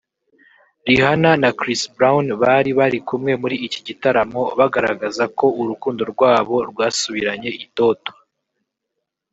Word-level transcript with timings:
Rihanna 0.87 1.31
na 1.41 1.49
Chris 1.59 1.81
Brown 1.95 2.25
bari 2.41 2.71
bari 2.79 2.99
kumwe 3.07 3.31
muri 3.41 3.55
iki 3.67 3.79
gitaramo 3.87 4.41
bagaragaza 4.59 5.23
ko 5.37 5.45
urukundo 5.61 6.01
rwabo 6.13 6.55
rwasubiranye 6.69 7.51
itoto 7.65 8.11